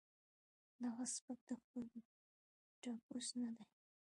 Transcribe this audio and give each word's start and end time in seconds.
دغه 0.83 1.03
سپک 1.15 1.39
د 1.49 1.51
خپل 1.61 1.83
تپوس 2.81 3.27
نۀ 3.39 3.49
دي 3.57 3.65